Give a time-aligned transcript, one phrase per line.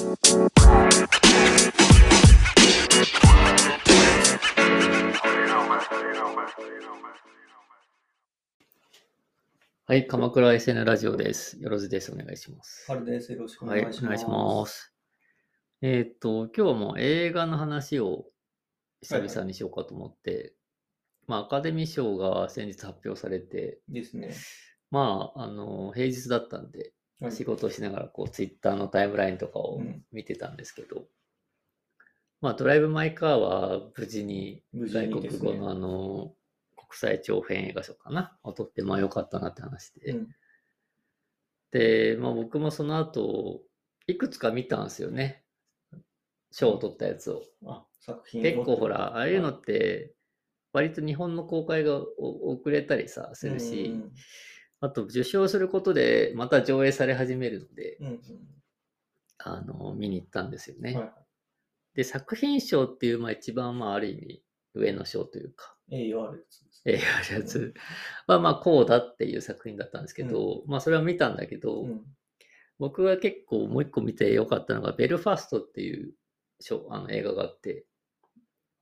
[0.00, 0.04] は
[9.96, 11.60] い、鎌倉 SN ラジオです。
[11.60, 12.12] よろずです。
[12.12, 12.84] お願いします。
[12.86, 13.32] 春です。
[13.32, 14.04] よろしくおはい、願いします。
[14.04, 14.94] お願いします。
[15.82, 18.26] えーっと、今日も映画の話を
[19.00, 20.54] 久々にしようかと思って、
[21.26, 24.32] まあ、アカデミー賞が先日発表されて、ですね。
[24.92, 30.04] まあ、あの、平日だったんで、はい仕事をしながら、こう、ツイッターのタイムラインとかをうん。
[30.12, 31.06] 見てたんですけど、
[32.40, 36.34] まあ、ドライブ・マイ・カーは無事に外国語のあの、
[36.76, 38.38] 国際長編映画賞かな。
[38.44, 40.28] を取って、まあ、よかったなって話で、うん。
[41.72, 43.62] で、まあ、僕もその後、
[44.06, 45.44] いくつか見たんですよね。
[46.52, 47.42] 賞を取ったやつを。
[47.66, 50.14] あ、作品結構ほら、ああいうのっって、
[50.72, 54.00] 割と日本の公開がお遅れたりさ、するし、
[54.80, 58.20] あと受賞することでまた上映され始めるので、うんうん
[59.40, 60.96] あの、見に行ったんですよね。
[60.96, 61.12] はい。
[61.94, 64.42] で、作品賞っていう、まあ一番、まあある意味、
[64.74, 66.82] 上の賞というか、栄誉あるやつです。
[66.86, 67.74] 映画あるやつ。
[68.26, 72.04] は、まあこうだっていう作品だったんですけど、まあそれは見たんだけど、うん。
[72.80, 76.14] 僕が結構もう一個見てよかったのが、ベルファストっていう
[76.58, 77.86] 賞あの映画があって、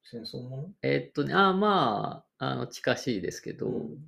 [0.05, 0.69] 戦争もの？
[0.81, 3.99] えーっとね、あーまあ、あの近しいですけど、うん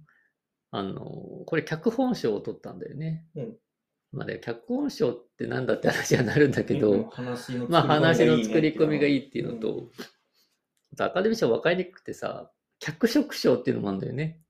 [0.70, 1.04] あの、
[1.46, 3.24] これ脚本賞を取ったんだよね。
[3.36, 3.56] うん。
[4.12, 9.90] まあね、脚本賞ってなんだって話はなるんだけど、うん話のまあ話の作り込みがいいっていうのうんと、
[10.92, 14.40] あとアカデミー賞分かりにくくてさ、脚色賞っていうのもあるんだよね。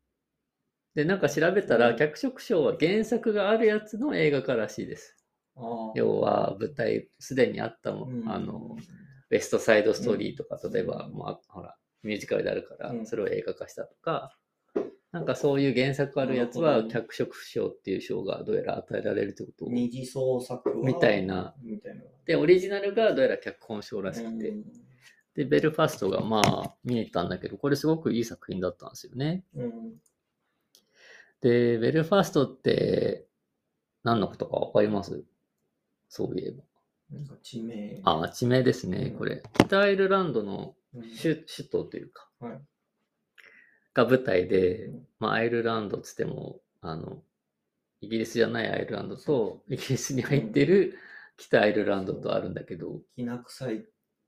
[0.95, 1.97] で、なんか調べたら、うん。
[1.97, 5.17] 脚色賞は原作があるやつの映画化らしいです。
[5.95, 8.31] 要は舞台、すでにあったもん、うん。
[8.31, 8.77] あの、
[9.31, 10.73] ウエストサイドストーリーとか、うん。
[10.73, 13.07] 例えば、まあ、ほら、ミュージカルであるからう、ん。
[13.07, 14.37] それを映画化したとか、
[15.11, 19.69] なんかそういう原作あるやつは、脚色賞っていう賞がどうやら与えられるってことを。
[19.71, 21.55] 二次創作はみたいな。
[21.63, 22.03] みたいな。
[22.27, 24.65] で、オリジナルがどうやら脚本賞らしくて、うん
[25.35, 29.45] で、ベルファストがまあ見に行ったんだけど、これすごくいい作品だったんですよね。
[29.55, 29.93] うん
[31.41, 33.25] で、ベルファストって
[34.03, 35.23] 何のことかわかります？
[36.09, 36.65] そういえば。
[37.11, 38.01] なんか地名。
[38.03, 39.45] あ、地名ですね、これ。
[39.61, 42.61] 北アイルランドのうん首首都というか、はい
[43.95, 47.23] が舞台でうん、まあ、アイルランドっつっても、あの、
[48.01, 50.99] イギリスじゃないアイルランドと、イギリスに入ってる
[51.37, 53.85] 北アイルランドとあるんだけど、きな臭い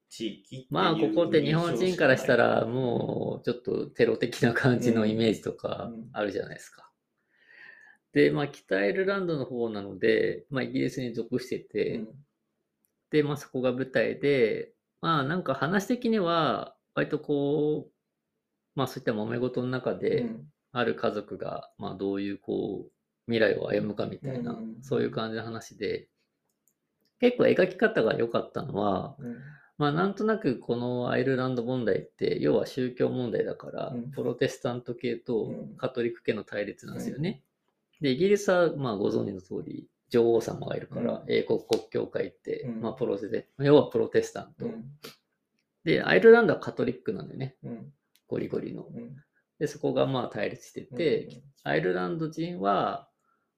[0.09, 6.09] 地域まあ、ここって日本人からしたら、もう、ちょっとテロ的な感じのイメージとかうん。
[6.12, 6.91] あるじゃないですか。
[8.12, 12.09] で、まあ、北アイルランドの方なので、まあ、イギリスに属してうて、ん。
[13.10, 17.93] で、まあ、そこが舞台で、まあ、なんか話的には、割とこう、
[18.75, 20.47] まあ、そういった揉め事の中で、うん。
[20.72, 22.91] ある家族が、まあ、どういう、こう、
[23.26, 26.08] 未来を歩むかみたいな、うんそういう感じの話で、
[27.20, 29.36] 結構描き方が良かったのは、うん。
[29.78, 34.10] まあ、なんとなくこのアイルランド問題って、要は宗教問題だから、うん。
[34.10, 35.76] プロテスタント系とうん。
[35.76, 37.42] カトリック系の対立なんですよね。
[38.00, 41.25] で、イギリスは、まあ、ご存知の通り、女王様がいるから、うん。
[41.28, 42.81] 英国国教会って、うん。
[42.81, 44.84] まあ、プロテス要はプロテスタント、うん。
[45.84, 47.56] で、アイルランドはカトリックなんだよね。
[47.64, 47.92] うん
[48.31, 48.85] ゴリゴリの。
[48.85, 49.17] うん。
[49.59, 53.09] で、そこがまあ対立してて、アイルランド人は、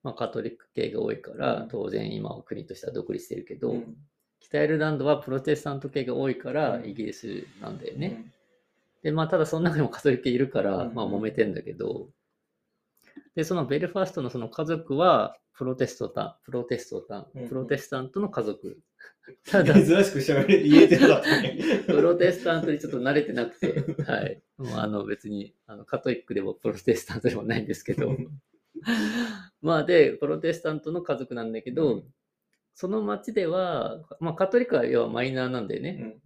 [0.02, 1.68] まあ、カトリック系が多いから、うん。
[1.68, 3.96] 当然今は国としては独立してるけど、うん。
[4.40, 6.86] 北アイルランドはプロテスタント系が多いから、うん。
[6.86, 8.16] イギリスなんだよね。
[8.16, 8.32] うん。
[9.02, 10.94] で、まあ、ただその中でもカトリック系いるから、うん。
[10.94, 12.08] まあ、揉めてんだけど、
[13.34, 18.80] で、そのベルファストのその家族は、プロテストタン、プロテストタン、プロテスタントの家族。
[19.46, 21.58] ただ、珍しく喋れ言えてなかったね。
[21.86, 24.42] プロテスタントにちょっと慣れてなくて、はい。
[24.58, 28.16] もうあの別にあのカトリックでもプロテスタントでもないんですけど、
[29.62, 32.14] まあで、プロテスタントの家族なんだけど、うん
[32.74, 36.16] その町では、まあカトリックは要はマイナーなんだよね。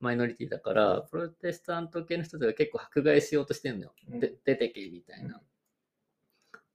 [0.00, 3.92] マイノリティだから、プロテスタント系の人たちが結構迫害しようとしてんのよ。
[4.10, 5.40] うんで出てけみたいな。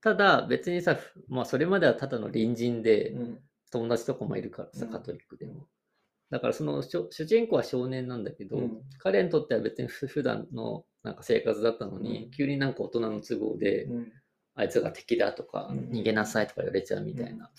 [0.01, 3.39] ただ別にさ、まあそれまではただの隣人で、うん
[3.73, 4.91] 友達とかもいるからさ、うん。
[4.91, 5.67] カトリックでも。
[6.29, 8.81] だからその主主人公は少年なんだけど、うん。
[8.99, 12.31] 彼にとっては別にふ普段のなんか生活だったのに、うん。
[12.31, 14.11] 急になんか大人の都合で、うん。
[14.55, 15.89] あいつが敵だとか、うん。
[15.89, 17.51] 逃げなさいとか言われちゃうみたいな。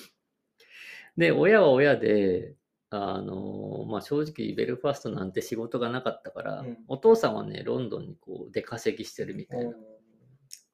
[1.17, 2.55] で、親は親で、
[2.91, 6.79] あの、まあ、正直ベルファストなんて仕事がなかったから、うん。
[6.89, 9.73] お父さんはね、ロンドンにこう出稼ぎしてるみたいな。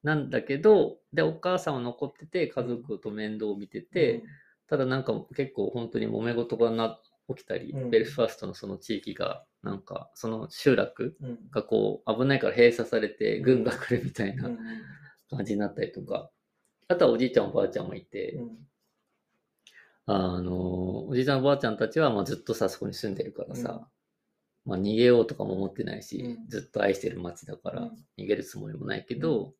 [0.03, 4.23] なんだけど、で、お母さんは残ってて、家族と面倒を見てて、
[4.71, 6.97] ただなんか結構本当に揉め事がな
[7.27, 7.89] 起きたり、うん。
[7.89, 11.39] ベルファストのその地域が、なんかその集落うん。
[11.51, 13.43] がこう危ないから閉鎖されてうん。
[13.43, 14.57] 軍が来るみたいなうん
[15.29, 16.31] 感じになったりとか、
[16.87, 18.57] あとはおじいちゃんおばあちゃんもいて、うん。
[20.05, 23.89] あの、おじいちゃんおばあちゃんたちはまあずっとさ、そこに住んでるからさ、
[24.63, 26.47] まあ逃げようとかも思ってないし、うん。
[26.47, 28.05] ずっと愛してる町だからうん。
[28.17, 29.53] 逃げるつもりもないけど、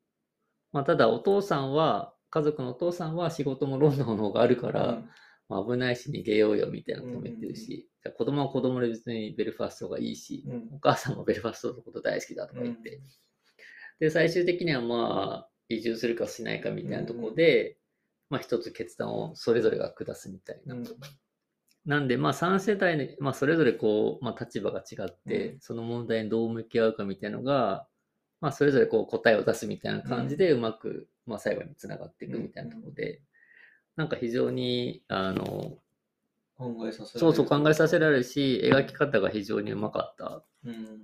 [0.71, 5.03] まあただお父さんは、家族のお父さんは仕事もロンドンの方があるから、
[5.47, 10.69] まあ、危ないし逃げようよみたいなことも言ってるし、じゃあ子供は子供で別にベルファストがいいし、うん。
[10.75, 13.01] お母さんもベルファストのこと大好きだとか言って、
[13.99, 17.77] で、最終的にはまあ、移住するかしないかみたいなところで、
[18.29, 20.75] まあ一つ決断をそれぞれが下すみたいな。
[20.75, 20.83] うん
[21.83, 25.59] なんで、まあ3世代で、まあそれぞれこう、まあ立場が違って、うん。
[25.61, 27.87] その問題にどう向き合うかみたいなのが、
[28.39, 33.21] まあそれぞれこう答えを出すみたいな感じでうまく、まあ最後につながっていくみたいなところで、
[33.95, 35.77] なんか非常に、あの、
[36.57, 37.19] 考えさせられる。
[37.19, 40.43] そうそう考えさせられるし、描き方が非常にうまかった。
[40.65, 41.01] うん。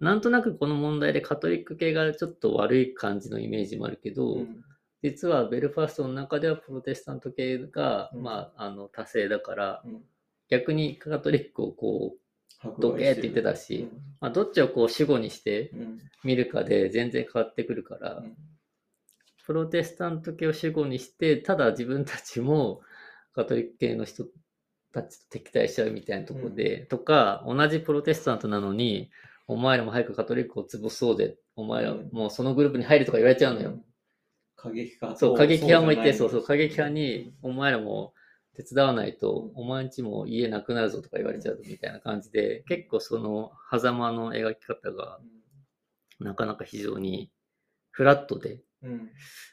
[0.00, 4.64] なんとなくこの問題でカトリック系がちょっと悪い感じのイメージもあるけど、うん。
[5.02, 8.22] 実はベルファストの中ではプロテスタント系が、うん。
[8.22, 10.02] まあ、あの多勢だから、うん。
[10.48, 12.20] 逆にカトリックをこう、
[12.62, 13.88] 迫どけって言ってたし、
[14.20, 15.98] まあ、どっちをこう主語にしてうん。
[16.24, 18.36] 見るかで全然変わってくるから、うん
[19.50, 22.82] プロテスタント系を主語にして、ただ自分たちも
[23.34, 24.22] カトリック系の人
[24.92, 29.10] たちと敵対しちゃうみたいなところで、とか、同じプロテスタントなのに、
[29.48, 33.72] お前らも早くカトリックを潰そうぜ、お前らもうそのグループに入るとか言われちゃうのよ。
[34.54, 38.14] 過激派とそう、過激派もいて、そうそう、過激派に、お前らも
[38.54, 45.18] 手伝わないと、お前んちも家なくなるぞとか言われちゃうみたいな感じで、結構その、狭間の描き方が、
[46.20, 47.32] なかなか非常に
[47.90, 48.60] フラットで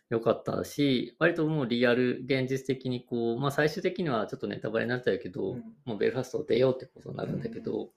[0.09, 5.63] 良かったし、割ともうリアル、現実的にこう、まあ最終的にはちょっとネタバレになっちゃうけど、うん。
[5.85, 7.89] もうベルファストを出ようってことになるんだけど、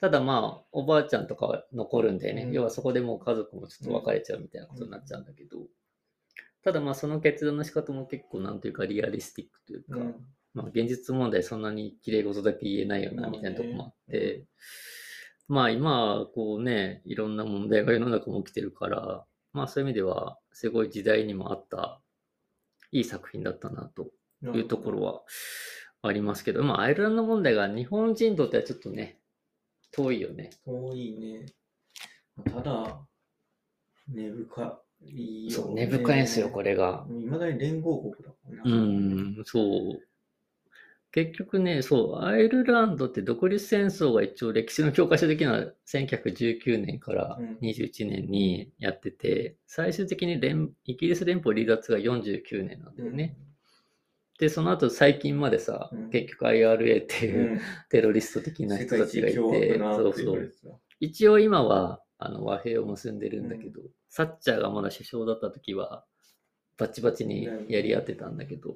[0.00, 2.52] ただまあ、おばあちゃんとかは残るんでね、うん。
[2.52, 5.58] 要はそこでもう家族もちょっと別れちゃうみたいなことになっちゃうんだけど、
[6.64, 10.14] ただまあその決断の仕方も結構なんというかリアリスティックというか、うん。
[10.54, 14.44] まあ現実問題そんなに綺麗事だけ言えないよなみたいなとこもあって、
[15.48, 22.00] まあ今はこうね、いろんな問題が世の中も起きてるから、まあそういう意味ではすごい時代にもあった
[22.90, 24.10] いい作品だったなと
[24.42, 25.22] いうところは
[26.02, 29.18] ありますけど、まあアイルランド問題が日本人にとってはちょっとね、
[29.92, 30.50] 遠いよね。
[30.64, 31.46] 遠いね。
[32.50, 33.00] ただ、
[34.08, 35.54] 根深いよ、ね。
[35.54, 37.06] そう、根深いんですよ、これが。
[37.08, 39.36] いまだに連合国だもんね。
[39.36, 40.11] うん、そう。
[41.12, 53.36] 結局ね、そう、アイルランドって独立戦争が一応歴史の教科書的な1919年からうん21年にやってて、最終的に連イギリス連邦離脱が49年なんだよね。
[54.38, 57.54] で、その後最近までさ、うん結局 IRA ってうん。
[57.54, 57.60] いう
[57.90, 60.52] テロリスト的な世人たちがいて、なそうそう。
[60.98, 66.04] 一応今はあの和平を結んでるんだけど、サッチャーがまだ首相だった時は
[66.78, 68.74] バチバチにやり合ってたんだけど、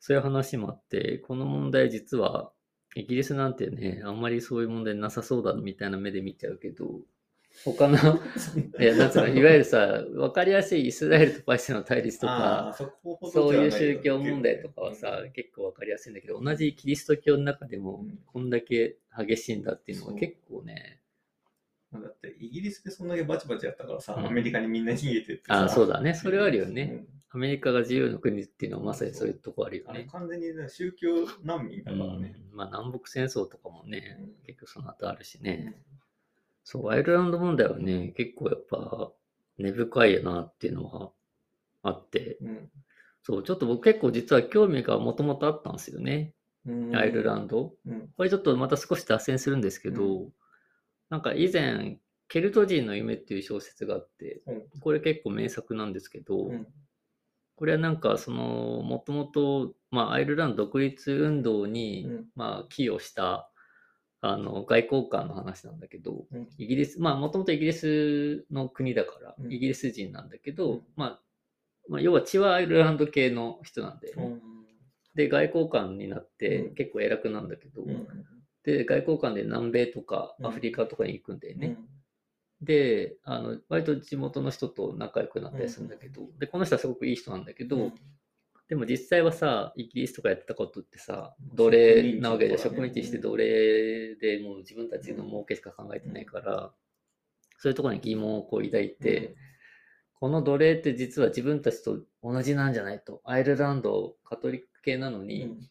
[0.00, 2.52] そういう話もあって、この問題実は
[2.94, 7.00] イギリスなんてね、あんまりそういう問題なさそうだみたいな目で見ちゃうけど、
[7.64, 7.96] 他の、
[8.78, 12.76] いや、なんつうの、いわゆるさ、わかりやすいイスラエルとパレスチナの対立とか、
[13.32, 18.18] そういう宗教問題とかはさ、結構わかりやすいんだけど、同じキリスト教の中でもうん。
[18.26, 21.00] こんだけ激しいんだっていうのは結構ね、
[21.92, 24.26] だってイギリスでそんだけバチバチやったからさ、うん。
[24.26, 26.14] アメリカにみんな逃げてってあ、そうだね。
[26.14, 27.06] それはあるよね。
[27.36, 30.08] うんアメリカが自由の国っていうのはまさにそういうとこあるよね。
[30.10, 31.08] 完全にね宗教
[31.44, 32.34] 難民だからね。
[32.50, 35.76] うんまあ南北戦争とかもね、うん結局その後あるしね。
[36.64, 39.12] そう、アイルランド問題はね、結構やっぱ
[39.58, 41.12] 根深いよなっていうのは
[41.82, 42.70] あって、うん
[43.22, 46.32] そう、ちょっと僕結構実は興味がもともとあったんですよね。
[46.66, 47.74] うんアイルランド。
[47.86, 50.32] うんこれちょっとまた少し脱線するんですけど、う
[51.10, 56.66] なんか以前、ケルト人の夢っていう小説があって、うんこれ結構名作なんですけど、うん
[57.56, 62.26] これはなんかその、もともと、まあアイルランド独立運動に、うん。
[62.36, 63.50] まあ寄与した、
[64.20, 66.48] あの、外交官の話なんだけど、うん。
[66.58, 69.52] イギリス、まあもともとイギリスの国だから、うん。
[69.52, 70.82] イギリス人なんだけど、うん。
[70.96, 71.20] まあ、
[71.88, 74.42] まあ要は血はアイルランド系の人なんで、うん。
[75.14, 76.74] で、外交官になってうん。
[76.74, 78.06] 結構偉くなんだけど、うん。
[78.64, 80.46] で、外交官で南米とかうん。
[80.46, 81.78] アフリカとかに行くんだよね。
[82.60, 87.94] うんで、あの、割と地元の人と仲良くなったりするんだけど、で、この人はすごくいい人なんだけど、うん。
[88.68, 96.72] でも実際はさ、イギリスとかやってたことってさ、奴隷なわけで、植植民地して奴隷でもう自分たちの儲けしか考えてないから、
[97.58, 99.36] そういうところに疑問をこう抱いて、
[100.18, 103.20] この奴隷って実は自分たちと同じなんじゃないと。
[103.24, 105.70] アイルランドカトリック系なのに、うん。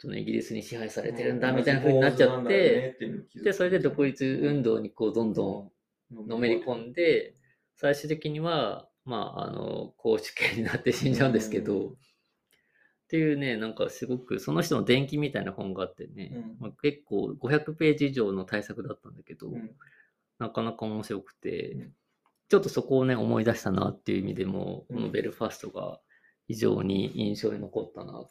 [0.00, 2.96] そのイギリスに支配されてるんだみたいな風になっちゃって、、
[3.42, 5.72] で、それで独立運動にこうどんどん
[6.10, 7.34] のめり込んで、
[7.76, 11.90] 最終的には、まあ、あの、公主権になって死んじゃうんですけど、っ
[13.08, 19.50] ていうね、なんかすごく、その人の伝記みたいな本があってね、うんまあ、結構500ページ以上の対策だったんだけど、
[20.38, 21.88] なかなか面白くて、
[22.48, 26.00] ちょっとそこをね、思い出したなっていう意味でも、このベルファストが
[26.48, 28.28] 非常に印象に残ったなと。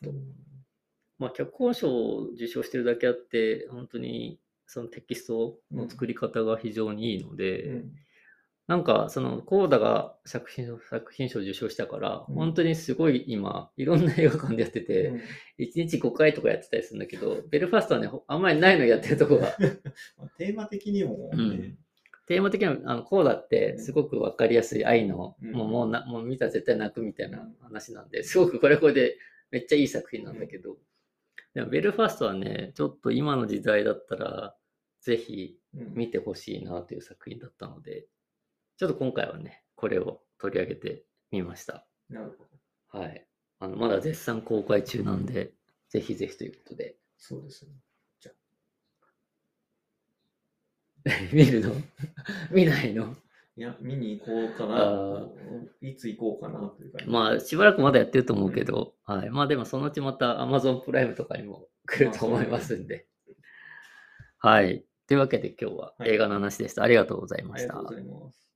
[1.18, 2.84] まあ、脚本賞を受賞してる。
[2.84, 7.92] だけあって、本当にそのテキストの作り方が非常にいいので、うん。
[8.68, 12.36] なんか、その、コーダが作品作品賞を受賞したから、うん。
[12.36, 15.18] 本当にすごい今、いろんな映画館でやってて、うん。
[15.18, 15.22] 1
[15.76, 19.56] 日5回とかやってたりするんだけど、ベルファストはね、ほあんまりないのやってるとこが、
[20.20, 21.78] まあテーマ的にもね、うん。
[22.28, 25.52] テーマ的には、あの、コーダってすごくわかりやすい愛の、うん。
[25.54, 29.18] もう、もうな、もう見たら絶対泣くみたいな話なんで、すごくこれはこれで
[29.50, 30.78] めっちゃいい作品なんだけど、
[31.58, 34.56] でもベルファストはね、ちょっと今の時代だったら、
[35.02, 38.06] ぜひうん見てほしいなという作品だったので、
[38.78, 41.88] ちょっと今回はね、これを取り上げてみました。
[42.12, 42.46] なるほ
[42.94, 43.00] ど。
[43.00, 43.28] はい。
[43.58, 45.56] あの、まだ絶賛公開中なんで、
[45.90, 46.96] ぜひぜひということで。
[47.18, 47.72] そうですね。
[51.34, 51.74] 見るの？
[52.52, 53.16] 見ないの？
[53.58, 55.28] いや、見に行こうかあな。
[55.82, 59.30] いつ行こうかなというか、まあ、しばらくまだやってると思うけど、はい。
[59.32, 63.08] まあでもそのうちまた Amazon プライムとかにも来ると思いますんで。
[64.38, 64.86] はい。
[65.08, 66.84] というわけで今日は映画の話でした。
[66.84, 68.04] ありがとうございましたありがとう。
[68.04, 68.47] ございます。